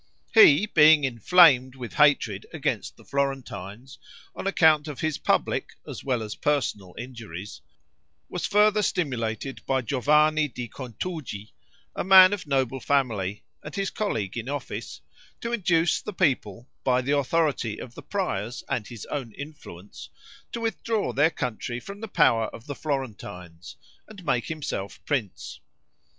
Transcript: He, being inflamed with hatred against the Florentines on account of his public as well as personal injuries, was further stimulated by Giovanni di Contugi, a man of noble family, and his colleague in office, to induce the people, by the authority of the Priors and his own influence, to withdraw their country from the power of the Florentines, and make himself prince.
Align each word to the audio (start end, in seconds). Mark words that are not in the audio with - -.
He, 0.33 0.65
being 0.65 1.03
inflamed 1.03 1.75
with 1.75 1.93
hatred 1.93 2.47
against 2.51 2.97
the 2.97 3.05
Florentines 3.05 3.99
on 4.35 4.47
account 4.47 4.87
of 4.87 5.01
his 5.01 5.19
public 5.19 5.73
as 5.87 6.03
well 6.03 6.23
as 6.23 6.33
personal 6.33 6.95
injuries, 6.97 7.61
was 8.27 8.47
further 8.47 8.81
stimulated 8.81 9.63
by 9.67 9.81
Giovanni 9.83 10.47
di 10.47 10.67
Contugi, 10.67 11.51
a 11.95 12.03
man 12.03 12.33
of 12.33 12.47
noble 12.47 12.79
family, 12.79 13.43
and 13.61 13.75
his 13.75 13.91
colleague 13.91 14.35
in 14.35 14.49
office, 14.49 15.01
to 15.39 15.53
induce 15.53 16.01
the 16.01 16.13
people, 16.13 16.67
by 16.83 16.99
the 17.03 17.15
authority 17.15 17.77
of 17.79 17.93
the 17.93 18.01
Priors 18.01 18.63
and 18.67 18.87
his 18.87 19.05
own 19.05 19.31
influence, 19.33 20.09
to 20.51 20.59
withdraw 20.61 21.13
their 21.13 21.29
country 21.29 21.79
from 21.79 22.01
the 22.01 22.07
power 22.07 22.45
of 22.47 22.65
the 22.65 22.73
Florentines, 22.73 23.75
and 24.07 24.25
make 24.25 24.47
himself 24.47 24.99
prince. 25.05 25.59